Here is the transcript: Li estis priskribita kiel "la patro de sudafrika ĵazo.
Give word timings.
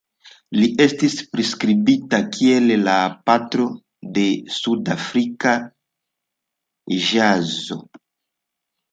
Li 0.57 0.67
estis 0.83 1.15
priskribita 1.33 2.19
kiel 2.37 2.71
"la 2.87 2.95
patro 3.29 3.65
de 4.15 4.23
sudafrika 4.55 5.53
ĵazo. 7.11 7.79